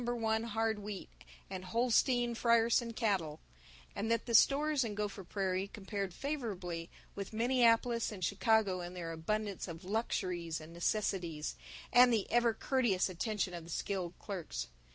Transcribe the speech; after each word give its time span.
1 0.03 0.43
Hard 0.45 0.79
Wheat 0.79 1.11
and 1.47 1.63
Holstein 1.63 2.33
Friesian 2.33 2.95
cattle; 2.95 3.39
and 3.95 4.09
that 4.09 4.25
the 4.25 4.33
stores 4.33 4.83
in 4.83 4.95
Gopher 4.95 5.23
Prairie 5.23 5.67
compared 5.67 6.11
favorably 6.11 6.89
with 7.13 7.33
Minneapolis 7.33 8.11
and 8.11 8.25
Chicago 8.25 8.81
in 8.81 8.95
their 8.95 9.11
abundance 9.11 9.67
of 9.67 9.85
luxuries 9.85 10.59
and 10.59 10.73
necessities 10.73 11.55
and 11.93 12.11
the 12.11 12.25
ever 12.31 12.55
courteous 12.55 13.09
attention 13.09 13.53
of 13.53 13.63
the 13.63 13.69
skilled 13.69 14.17
clerks. 14.17 14.69